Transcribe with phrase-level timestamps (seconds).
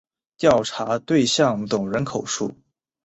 [0.35, 2.51] 调查对象总人口数